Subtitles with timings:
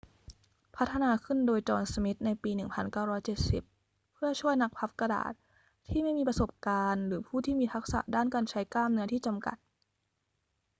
[0.75, 2.51] พัฒนาขึ้นโดย จอห์น สมิธ ในปี
[3.31, 5.33] 1970 เพื่อช่วยนักพับกระดาษ
[5.87, 9.57] ที่ไม่มีประสบการณ์หรือผู้ที่มีทักษะด้านการใช้กล้ามเนื้อที่จำกัด